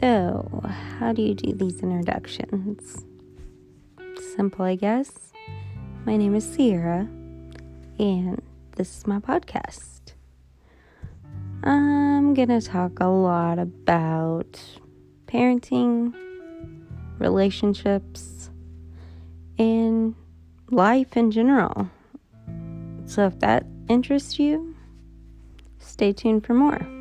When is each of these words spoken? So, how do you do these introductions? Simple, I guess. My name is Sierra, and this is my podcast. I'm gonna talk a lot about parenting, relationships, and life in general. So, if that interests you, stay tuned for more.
So, 0.00 0.62
how 0.98 1.12
do 1.12 1.20
you 1.20 1.34
do 1.34 1.52
these 1.52 1.82
introductions? 1.82 3.04
Simple, 4.34 4.64
I 4.64 4.74
guess. 4.74 5.32
My 6.06 6.16
name 6.16 6.34
is 6.34 6.50
Sierra, 6.50 7.06
and 7.98 8.40
this 8.76 8.96
is 8.96 9.06
my 9.06 9.18
podcast. 9.18 10.14
I'm 11.62 12.32
gonna 12.32 12.62
talk 12.62 12.92
a 13.00 13.08
lot 13.08 13.58
about 13.58 14.58
parenting, 15.26 16.14
relationships, 17.18 18.48
and 19.58 20.14
life 20.70 21.14
in 21.14 21.30
general. 21.30 21.90
So, 23.04 23.26
if 23.26 23.38
that 23.40 23.66
interests 23.90 24.38
you, 24.38 24.74
stay 25.78 26.14
tuned 26.14 26.46
for 26.46 26.54
more. 26.54 26.99